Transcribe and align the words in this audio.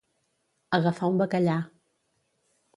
Agafar 0.77 1.11
un 1.13 1.21
bacallà. 1.23 1.61